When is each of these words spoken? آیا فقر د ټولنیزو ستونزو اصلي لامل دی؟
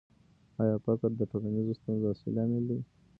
آیا 0.61 0.75
فقر 0.85 1.11
د 1.17 1.21
ټولنیزو 1.31 1.73
ستونزو 1.79 2.05
اصلي 2.13 2.31
لامل 2.35 2.63
دی؟ 2.69 2.79